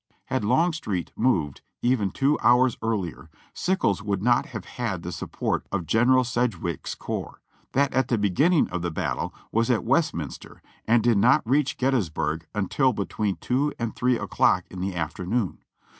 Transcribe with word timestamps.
Had 0.25 0.43
Longstreet 0.43 1.11
moved, 1.15 1.61
even 1.83 2.09
two 2.09 2.35
hours 2.41 2.75
earlier. 2.81 3.29
Sickles 3.53 4.01
would 4.01 4.23
not 4.23 4.47
have 4.47 4.65
had 4.65 5.03
the 5.03 5.11
support 5.11 5.67
of 5.71 5.85
General 5.85 6.23
Sedgwick's 6.23 6.95
corps, 6.95 7.39
that 7.73 7.93
at 7.93 8.07
the 8.07 8.17
beginning 8.17 8.67
of 8.71 8.81
the 8.81 8.89
battle 8.89 9.31
was 9.51 9.69
at 9.69 9.83
Westminster 9.83 10.63
and 10.87 11.03
did 11.03 11.19
not 11.19 11.47
reach 11.47 11.77
Gettysburg 11.77 12.47
until 12.55 12.93
between 12.93 13.35
2 13.41 13.73
and 13.77 13.95
3 13.95 14.17
o'clock 14.17 14.65
in 14.71 14.79
the 14.79 14.95
afternoon. 14.95 15.59